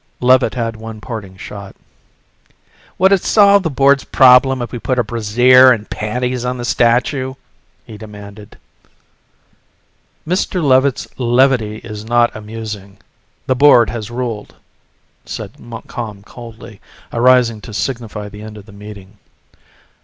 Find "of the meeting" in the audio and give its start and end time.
18.57-19.19